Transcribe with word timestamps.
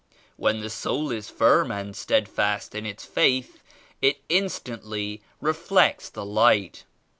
When 0.35 0.61
the 0.61 0.69
soul 0.71 1.11
is 1.11 1.29
firm 1.29 1.69
and 1.71 1.95
steadfast 1.95 2.73
in 2.73 2.87
its 2.87 3.05
Faith, 3.05 3.61
it 4.01 4.19
instantly 4.29 5.21
reflects 5.39 6.09
the 6.09 6.25
Light. 6.25 6.85